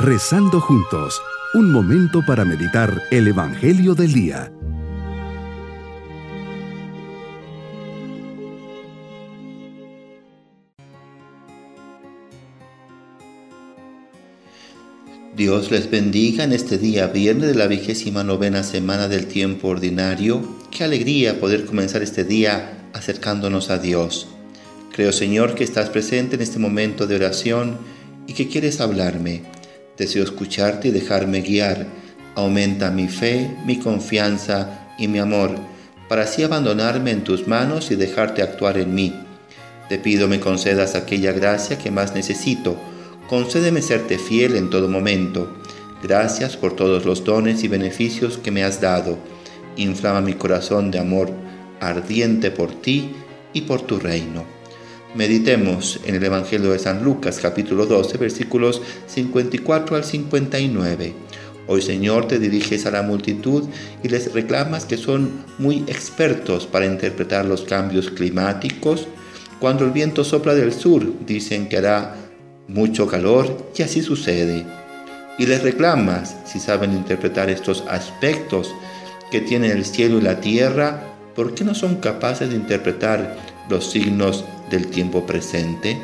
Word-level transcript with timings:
Rezando 0.00 0.60
juntos, 0.60 1.20
un 1.54 1.72
momento 1.72 2.24
para 2.24 2.44
meditar 2.44 3.02
el 3.10 3.26
Evangelio 3.26 3.96
del 3.96 4.12
Día. 4.12 4.52
Dios 15.34 15.72
les 15.72 15.90
bendiga 15.90 16.44
en 16.44 16.52
este 16.52 16.78
día 16.78 17.08
viernes 17.08 17.48
de 17.48 17.56
la 17.56 17.66
vigésima 17.66 18.22
novena 18.22 18.62
semana 18.62 19.08
del 19.08 19.26
tiempo 19.26 19.66
ordinario. 19.66 20.58
Qué 20.70 20.84
alegría 20.84 21.40
poder 21.40 21.66
comenzar 21.66 22.04
este 22.04 22.22
día 22.22 22.88
acercándonos 22.92 23.68
a 23.68 23.78
Dios. 23.78 24.28
Creo 24.92 25.12
Señor 25.12 25.56
que 25.56 25.64
estás 25.64 25.90
presente 25.90 26.36
en 26.36 26.42
este 26.42 26.60
momento 26.60 27.08
de 27.08 27.16
oración 27.16 27.78
y 28.28 28.34
que 28.34 28.46
quieres 28.46 28.80
hablarme 28.80 29.57
Deseo 29.98 30.22
escucharte 30.22 30.88
y 30.88 30.90
dejarme 30.90 31.40
guiar. 31.40 31.86
Aumenta 32.34 32.90
mi 32.90 33.08
fe, 33.08 33.50
mi 33.66 33.78
confianza 33.78 34.86
y 34.96 35.08
mi 35.08 35.18
amor, 35.18 35.56
para 36.08 36.22
así 36.22 36.42
abandonarme 36.42 37.10
en 37.10 37.24
tus 37.24 37.48
manos 37.48 37.90
y 37.90 37.96
dejarte 37.96 38.42
actuar 38.42 38.78
en 38.78 38.94
mí. 38.94 39.14
Te 39.88 39.98
pido 39.98 40.28
me 40.28 40.38
concedas 40.38 40.94
aquella 40.94 41.32
gracia 41.32 41.78
que 41.78 41.90
más 41.90 42.14
necesito. 42.14 42.76
Concédeme 43.28 43.82
serte 43.82 44.18
fiel 44.18 44.54
en 44.54 44.70
todo 44.70 44.88
momento. 44.88 45.52
Gracias 46.02 46.56
por 46.56 46.76
todos 46.76 47.04
los 47.04 47.24
dones 47.24 47.64
y 47.64 47.68
beneficios 47.68 48.38
que 48.38 48.50
me 48.50 48.62
has 48.62 48.80
dado. 48.80 49.18
Inflama 49.76 50.20
mi 50.20 50.34
corazón 50.34 50.90
de 50.90 50.98
amor 50.98 51.30
ardiente 51.80 52.50
por 52.50 52.72
ti 52.80 53.12
y 53.52 53.62
por 53.62 53.82
tu 53.82 53.98
reino. 53.98 54.57
Meditemos 55.14 56.00
en 56.04 56.16
el 56.16 56.24
Evangelio 56.24 56.70
de 56.70 56.78
San 56.78 57.02
Lucas 57.02 57.38
capítulo 57.40 57.86
12 57.86 58.18
versículos 58.18 58.82
54 59.06 59.96
al 59.96 60.04
59. 60.04 61.14
Hoy 61.66 61.80
Señor 61.80 62.28
te 62.28 62.38
diriges 62.38 62.84
a 62.84 62.90
la 62.90 63.00
multitud 63.00 63.64
y 64.02 64.08
les 64.08 64.34
reclamas 64.34 64.84
que 64.84 64.98
son 64.98 65.44
muy 65.56 65.78
expertos 65.86 66.66
para 66.66 66.84
interpretar 66.84 67.46
los 67.46 67.62
cambios 67.62 68.10
climáticos. 68.10 69.08
Cuando 69.60 69.86
el 69.86 69.92
viento 69.92 70.24
sopla 70.24 70.54
del 70.54 70.74
sur 70.74 71.10
dicen 71.26 71.70
que 71.70 71.78
hará 71.78 72.14
mucho 72.68 73.06
calor 73.06 73.70
y 73.74 73.82
así 73.82 74.02
sucede. 74.02 74.66
Y 75.38 75.46
les 75.46 75.62
reclamas 75.62 76.36
si 76.44 76.60
saben 76.60 76.92
interpretar 76.92 77.48
estos 77.48 77.82
aspectos 77.88 78.74
que 79.30 79.40
tienen 79.40 79.70
el 79.70 79.86
cielo 79.86 80.18
y 80.18 80.22
la 80.22 80.40
tierra, 80.40 81.00
¿por 81.34 81.54
qué 81.54 81.64
no 81.64 81.74
son 81.74 81.96
capaces 81.96 82.50
de 82.50 82.56
interpretar 82.56 83.38
los 83.70 83.90
signos 83.90 84.44
del 84.70 84.88
tiempo 84.88 85.26
presente? 85.26 85.98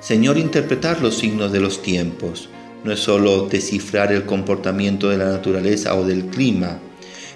Señor, 0.00 0.38
interpretar 0.38 1.00
los 1.02 1.18
signos 1.18 1.52
de 1.52 1.60
los 1.60 1.82
tiempos 1.82 2.48
no 2.84 2.92
es 2.92 3.00
solo 3.00 3.48
descifrar 3.48 4.12
el 4.12 4.24
comportamiento 4.24 5.08
de 5.08 5.18
la 5.18 5.26
naturaleza 5.26 5.94
o 5.96 6.04
del 6.04 6.26
clima, 6.26 6.78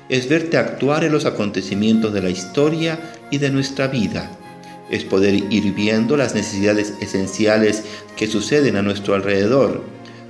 es 0.08 0.28
verte 0.28 0.56
actuar 0.56 1.05
en 1.05 1.12
los 1.12 1.27
acontecimientos 1.27 2.12
de 2.12 2.23
la 2.23 2.30
historia 2.30 3.00
y 3.30 3.39
de 3.39 3.50
nuestra 3.50 3.89
vida. 3.89 4.30
Es 4.91 5.05
poder 5.05 5.34
ir 5.50 5.73
viendo 5.75 6.17
las 6.17 6.34
necesidades 6.34 6.95
esenciales 7.00 7.84
que 8.17 8.27
suceden 8.27 8.77
a 8.77 8.83
nuestro 8.83 9.14
alrededor. 9.14 9.83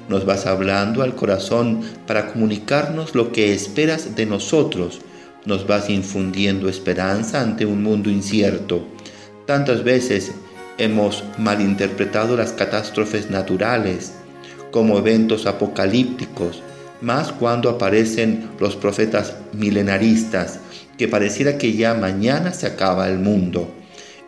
Nos 0.09 0.25
vas 0.25 0.47
hablando 0.47 1.03
al 1.03 1.15
corazón 1.15 1.81
para 2.07 2.33
comunicarnos 2.33 3.15
lo 3.15 3.33
que 3.33 3.53
esperas 3.53 4.15
de 4.15 4.27
nosotros. 4.27 5.01
Nos 5.47 5.67
vas 5.67 5.91
infundiendo 5.91 6.69
esperanza 6.69 7.41
ante 7.41 7.67
un 7.67 7.83
mundo 7.83 8.09
incierto 8.09 8.87
Tantas 9.47 9.83
veces 9.85 10.33
hemos 10.79 11.25
malinterpretado 11.39 12.37
las 12.37 12.53
catástrofes 12.53 13.31
naturales 13.31 14.13
como 14.71 14.99
eventos 14.99 15.47
apocalípticos, 15.47 16.63
más 17.01 17.33
cuando 17.33 17.69
aparecen 17.69 18.49
los 18.59 18.77
profetas 18.77 19.37
milenaristas, 19.53 20.61
que 20.97 21.09
pareciera 21.09 21.59
que 21.59 21.75
ya 21.75 21.95
mañana 21.95 22.53
se 22.53 22.67
acaba 22.67 23.09
el 23.09 23.19
mundo. 23.19 23.69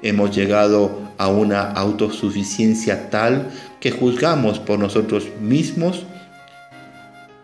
Hemos 0.03 0.35
llegado 0.35 1.01
a 1.17 1.29
una 1.29 1.71
autosuficiencia 1.71 3.11
tal 3.11 3.51
que 3.81 3.91
juzgamos 3.91 4.59
por 4.59 4.79
nosotros 4.79 5.29
mismos 5.41 6.05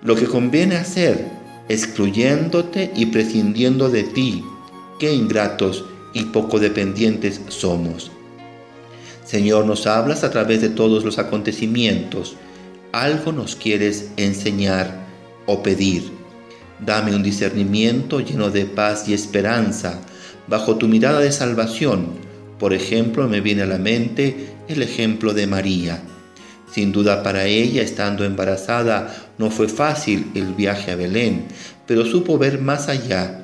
lo 0.03 0.17
que 0.17 0.25
conviene 0.25 0.77
hacer, 0.77 1.27
excluyéndote 1.69 2.91
y 2.97 3.07
prescindiendo 3.07 3.91
de 3.91 4.03
ti. 4.05 4.43
Qué 4.99 5.13
ingratos 5.13 5.85
y 6.13 6.25
poco 6.25 6.59
dependientes 6.59 7.41
somos. 7.49 8.11
Señor, 9.25 9.65
nos 9.65 9.87
hablas 9.87 10.25
a 10.25 10.31
través 10.31 10.61
de 10.61 10.71
todos 10.71 11.05
los 11.05 11.19
acontecimientos. 11.19 12.37
Algo 12.93 13.33
nos 13.33 13.55
quieres 13.55 14.11
enseñar 14.17 15.07
o 15.47 15.63
pedir. 15.63 16.11
Dame 16.85 17.15
un 17.15 17.23
discernimiento 17.23 18.21
lleno 18.21 18.51
de 18.51 18.65
paz 18.65 19.09
y 19.09 19.15
esperanza 19.15 20.01
bajo 20.49 20.77
tu 20.77 20.89
mirada 20.89 21.21
de 21.21 21.31
salvación. 21.31 22.09
Por 22.59 22.75
ejemplo, 22.75 23.29
me 23.29 23.41
viene 23.41 23.63
a 23.63 23.67
la 23.67 23.79
mente 23.79 24.49
el 24.69 24.83
ejemplo 24.83 25.33
de 25.33 25.47
María. 25.47 26.03
Sin 26.73 26.93
duda 26.93 27.23
para 27.23 27.47
ella, 27.47 27.83
estando 27.83 28.25
embarazada, 28.25 29.15
no 29.39 29.51
fue 29.51 29.69
fácil 29.69 30.31
el 30.35 30.55
viaje 30.55 30.91
a 30.93 30.97
Belén, 30.97 31.47
pero 31.87 32.05
supo 32.05 32.39
ver 32.39 32.61
más 32.61 32.89
allá 32.89 33.40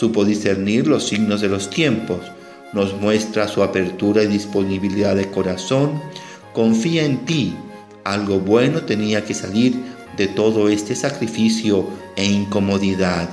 Supo 0.00 0.24
discernir 0.24 0.86
los 0.86 1.08
signos 1.08 1.42
de 1.42 1.50
los 1.50 1.68
tiempos, 1.68 2.20
nos 2.72 2.98
muestra 2.98 3.46
su 3.46 3.62
apertura 3.62 4.22
y 4.22 4.28
disponibilidad 4.28 5.14
de 5.14 5.30
corazón, 5.30 6.00
confía 6.54 7.04
en 7.04 7.18
ti. 7.26 7.54
Algo 8.04 8.40
bueno 8.40 8.80
tenía 8.80 9.26
que 9.26 9.34
salir 9.34 9.74
de 10.16 10.26
todo 10.26 10.70
este 10.70 10.94
sacrificio 10.96 11.86
e 12.16 12.24
incomodidad. 12.24 13.28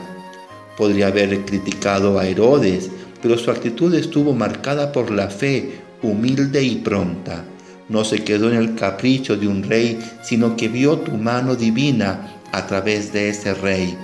Podría 0.78 1.08
haber 1.08 1.46
criticado 1.46 2.20
a 2.20 2.28
Herodes, 2.28 2.90
pero 3.22 3.38
su 3.38 3.50
actitud 3.50 3.96
estuvo 3.96 4.34
marcada 4.34 4.92
por 4.92 5.10
la 5.10 5.30
fe 5.30 5.80
humilde 6.04 6.62
y 6.64 6.76
pronta. 6.80 7.46
No 7.88 8.04
se 8.04 8.26
quedó 8.26 8.50
en 8.52 8.58
el 8.58 8.76
capricho 8.76 9.38
de 9.38 9.48
un 9.48 9.64
rey, 9.64 9.98
sino 10.22 10.58
que 10.58 10.68
vio 10.68 10.98
tu 10.98 11.14
mano 11.14 11.56
divina 11.56 12.42
a 12.52 12.68
través 12.68 13.14
de 13.14 13.30
ese 13.30 13.54
rey. 13.54 13.98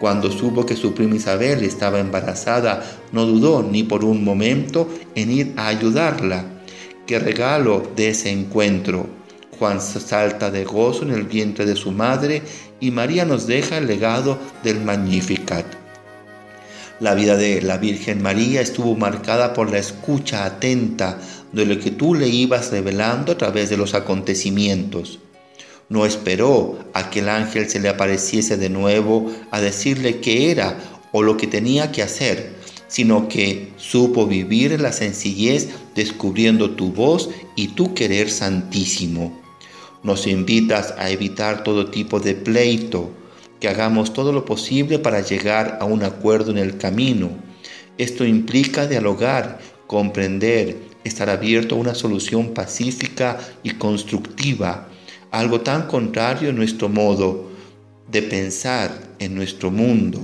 Cuando 0.00 0.30
supo 0.30 0.64
que 0.64 0.76
su 0.76 0.94
prima 0.94 1.16
Isabel 1.16 1.64
estaba 1.64 1.98
embarazada, 1.98 2.84
no 3.12 3.26
dudó 3.26 3.62
ni 3.62 3.82
por 3.82 4.04
un 4.04 4.22
momento 4.22 4.88
en 5.14 5.30
ir 5.30 5.52
a 5.56 5.68
ayudarla. 5.68 6.44
¡Qué 7.06 7.18
regalo 7.18 7.82
de 7.96 8.10
ese 8.10 8.30
encuentro! 8.30 9.06
Juan 9.58 9.80
salta 9.80 10.52
de 10.52 10.64
gozo 10.64 11.02
en 11.02 11.10
el 11.10 11.24
vientre 11.24 11.66
de 11.66 11.74
su 11.74 11.90
madre 11.90 12.42
y 12.78 12.92
María 12.92 13.24
nos 13.24 13.48
deja 13.48 13.78
el 13.78 13.88
legado 13.88 14.38
del 14.62 14.80
Magnificat. 14.84 15.66
La 17.00 17.14
vida 17.14 17.36
de 17.36 17.62
la 17.62 17.78
Virgen 17.78 18.22
María 18.22 18.60
estuvo 18.60 18.94
marcada 18.94 19.52
por 19.54 19.70
la 19.70 19.78
escucha 19.78 20.44
atenta 20.44 21.18
de 21.52 21.66
lo 21.66 21.78
que 21.80 21.90
tú 21.90 22.14
le 22.14 22.28
ibas 22.28 22.70
revelando 22.70 23.32
a 23.32 23.38
través 23.38 23.68
de 23.70 23.76
los 23.76 23.94
acontecimientos. 23.94 25.18
No 25.88 26.04
esperó 26.04 26.78
a 26.92 27.08
que 27.08 27.20
el 27.20 27.30
ángel 27.30 27.68
se 27.70 27.80
le 27.80 27.88
apareciese 27.88 28.58
de 28.58 28.68
nuevo 28.68 29.32
a 29.50 29.60
decirle 29.60 30.20
qué 30.20 30.50
era 30.50 30.78
o 31.12 31.22
lo 31.22 31.38
que 31.38 31.46
tenía 31.46 31.92
que 31.92 32.02
hacer, 32.02 32.52
sino 32.88 33.28
que 33.28 33.72
supo 33.76 34.26
vivir 34.26 34.78
la 34.80 34.92
sencillez 34.92 35.68
descubriendo 35.94 36.72
tu 36.72 36.92
voz 36.92 37.30
y 37.56 37.68
tu 37.68 37.94
querer 37.94 38.30
santísimo. 38.30 39.40
Nos 40.02 40.26
invitas 40.26 40.94
a 40.98 41.10
evitar 41.10 41.64
todo 41.64 41.90
tipo 41.90 42.20
de 42.20 42.34
pleito, 42.34 43.10
que 43.58 43.68
hagamos 43.68 44.12
todo 44.12 44.32
lo 44.32 44.44
posible 44.44 44.98
para 44.98 45.20
llegar 45.20 45.78
a 45.80 45.86
un 45.86 46.04
acuerdo 46.04 46.50
en 46.50 46.58
el 46.58 46.76
camino. 46.76 47.30
Esto 47.96 48.24
implica 48.24 48.86
dialogar, 48.86 49.58
comprender, 49.86 50.76
estar 51.02 51.30
abierto 51.30 51.74
a 51.74 51.78
una 51.78 51.94
solución 51.94 52.52
pacífica 52.52 53.38
y 53.62 53.70
constructiva 53.70 54.88
algo 55.30 55.60
tan 55.60 55.86
contrario 55.86 56.50
a 56.50 56.52
nuestro 56.52 56.88
modo 56.88 57.48
de 58.10 58.22
pensar 58.22 58.90
en 59.18 59.34
nuestro 59.34 59.70
mundo. 59.70 60.20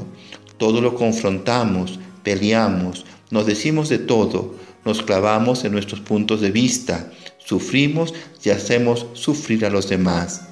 Todo 0.57 0.81
lo 0.81 0.95
confrontamos, 0.95 1.99
peleamos, 2.23 3.05
nos 3.31 3.47
decimos 3.47 3.89
de 3.89 3.99
todo, 3.99 4.55
nos 4.85 5.03
clavamos 5.03 5.65
en 5.65 5.73
nuestros 5.73 6.01
puntos 6.01 6.41
de 6.41 6.51
vista, 6.51 7.11
sufrimos 7.39 8.15
y 8.43 8.51
hacemos 8.51 9.07
sufrir 9.15 9.65
a 9.67 9.71
los 9.71 9.89
demás. 9.89 10.49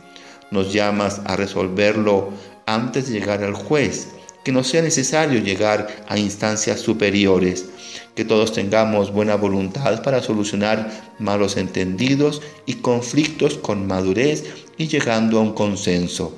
Nos 0.50 0.72
llamas 0.72 1.20
a 1.24 1.36
resolverlo 1.36 2.30
antes 2.66 3.08
de 3.08 3.18
llegar 3.18 3.42
al 3.42 3.54
juez, 3.54 4.08
que 4.44 4.52
no 4.52 4.64
sea 4.64 4.82
necesario 4.82 5.40
llegar 5.40 6.04
a 6.08 6.18
instancias 6.18 6.80
superiores, 6.80 7.66
que 8.14 8.24
todos 8.24 8.52
tengamos 8.52 9.12
buena 9.12 9.36
voluntad 9.36 10.02
para 10.02 10.22
solucionar 10.22 10.90
malos 11.18 11.56
entendidos 11.56 12.42
y 12.66 12.74
conflictos 12.74 13.54
con 13.58 13.86
madurez 13.86 14.44
y 14.76 14.88
llegando 14.88 15.38
a 15.38 15.42
un 15.42 15.52
consenso. 15.52 16.36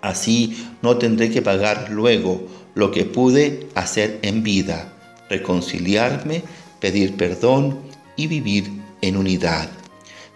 Así 0.00 0.68
no 0.82 0.98
tendré 0.98 1.30
que 1.30 1.42
pagar 1.42 1.90
luego 1.90 2.46
lo 2.74 2.90
que 2.90 3.04
pude 3.04 3.68
hacer 3.74 4.18
en 4.22 4.42
vida, 4.42 4.92
reconciliarme, 5.28 6.44
pedir 6.80 7.16
perdón 7.16 7.80
y 8.16 8.26
vivir 8.26 8.70
en 9.00 9.16
unidad. 9.16 9.68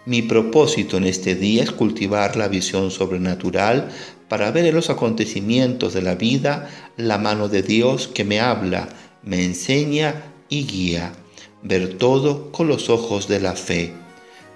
Mi 0.05 0.23
propósito 0.23 0.97
en 0.97 1.05
este 1.05 1.35
día 1.35 1.63
es 1.63 1.71
cultivar 1.71 2.35
la 2.35 2.47
visión 2.47 2.89
sobrenatural 2.89 3.89
para 4.31 4.49
ver 4.51 4.65
en 4.65 4.75
los 4.75 4.89
acontecimientos 4.89 5.93
de 5.93 6.01
la 6.01 6.15
vida 6.15 6.69
la 6.95 7.17
mano 7.17 7.49
de 7.49 7.63
Dios 7.63 8.07
que 8.07 8.23
me 8.23 8.39
habla, 8.39 8.87
me 9.23 9.43
enseña 9.43 10.23
y 10.47 10.65
guía. 10.65 11.11
Ver 11.63 11.97
todo 11.97 12.49
con 12.53 12.69
los 12.69 12.89
ojos 12.89 13.27
de 13.27 13.41
la 13.41 13.57
fe. 13.57 13.91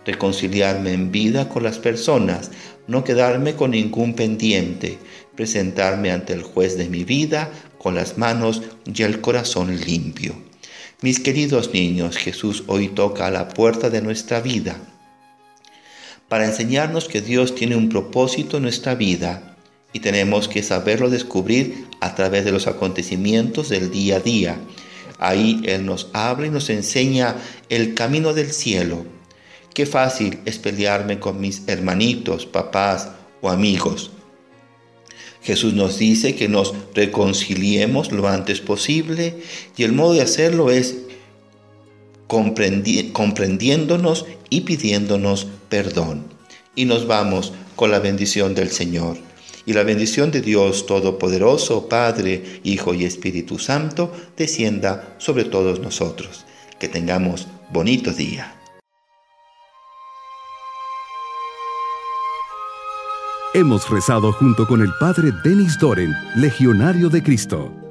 Reconciliarme 0.06 0.94
en 0.94 1.12
vida 1.12 1.50
con 1.50 1.63
las 1.63 1.77
personas, 1.77 2.51
no 2.88 3.04
quedarme 3.04 3.56
con 3.56 3.72
ningún 3.72 4.13
pendiente, 4.13 4.98
presentarme 5.36 6.10
ante 6.10 6.31
el 6.31 6.44
juez 6.44 6.77
de 6.77 6.88
mi 6.88 7.04
vida 7.04 7.51
con 7.77 7.95
las 7.95 8.18
manos 8.18 8.62
y 8.86 9.04
el 9.04 9.19
corazón 9.19 9.77
limpio. 9.77 10.36
Mis 11.01 11.19
queridos 11.19 11.74
niños, 11.74 12.16
Jesús 12.16 12.63
hoy 12.68 12.88
toca 12.88 13.27
a 13.27 13.31
la 13.31 13.50
puerta 13.50 13.89
de 13.89 14.01
nuestra 14.01 14.39
vida 14.39 14.77
para 16.30 16.45
enseñarnos 16.45 17.10
que 17.10 17.19
Dios 17.19 17.56
tiene 17.56 17.75
un 17.75 17.89
propósito 17.89 18.56
en 18.56 18.63
nuestra 18.63 18.95
vida 18.95 19.51
y 19.96 20.02
tenemos 20.02 20.48
que 20.50 20.62
saberlo 20.62 21.10
descubrir 21.10 21.88
a 22.02 22.16
través 22.16 22.44
de 22.44 22.52
los 22.52 22.68
acontecimientos 22.68 23.70
del 23.70 23.92
día 23.92 24.18
a 24.18 24.20
día. 24.20 24.60
Ahí 25.20 25.62
Él 25.64 25.86
nos 25.86 26.10
habla 26.12 26.48
y 26.48 26.50
nos 26.50 26.70
enseña 26.70 27.38
el 27.70 27.94
camino 27.94 28.34
del 28.34 28.52
cielo. 28.52 29.06
Qué 29.74 29.86
fácil 29.86 30.40
es 30.44 30.58
pelearme 30.58 31.22
con 31.22 31.40
mis 31.40 31.62
hermanitos, 31.68 32.46
papás 32.46 33.08
o 33.40 33.50
amigos. 33.50 34.12
Jesús 35.42 35.74
nos 35.74 35.98
dice 35.98 36.36
que 36.36 36.50
nos 36.50 36.74
reconciliemos 36.94 38.12
lo 38.12 38.28
antes 38.28 38.60
posible 38.60 39.44
y 39.78 39.84
el 39.84 39.94
modo 39.94 40.12
de 40.12 40.24
hacerlo 40.24 40.72
es 40.72 40.98
comprendiéndonos 42.28 44.26
y 44.50 44.60
pidiéndonos 44.62 45.48
perdón. 45.70 46.26
Y 46.76 46.84
nos 46.84 47.08
vamos 47.08 47.54
con 47.78 47.92
la 47.92 48.00
bendición 48.00 48.56
del 48.56 48.72
Señor. 48.72 49.16
Y 49.66 49.74
la 49.74 49.84
bendición 49.84 50.32
de 50.32 50.42
Dios 50.42 50.86
Todopoderoso, 50.86 51.90
Padre, 51.90 52.62
Hijo 52.64 52.94
y 52.94 53.06
Espíritu 53.06 53.60
Santo, 53.60 54.12
descienda 54.38 55.16
sobre 55.18 55.46
todos 55.46 55.80
nosotros. 55.80 56.46
Que 56.80 56.88
tengamos 56.88 57.48
bonito 57.72 58.12
día. 58.12 58.56
Hemos 63.54 63.90
rezado 63.90 64.34
junto 64.34 64.68
con 64.68 64.82
el 64.82 64.90
Padre 65.00 65.32
Denis 65.44 65.80
Doren, 65.80 66.14
Legionario 66.36 67.10
de 67.10 67.24
Cristo. 67.24 67.85